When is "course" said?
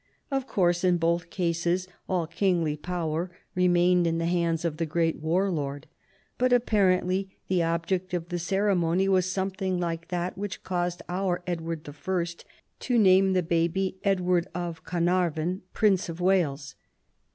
0.47-0.83